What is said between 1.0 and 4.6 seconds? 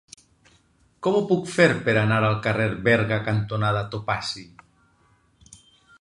Com ho puc fer per anar al carrer Berga cantonada Topazi?